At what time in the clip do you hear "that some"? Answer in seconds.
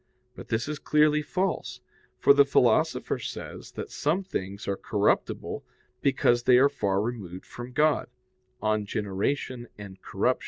3.73-4.23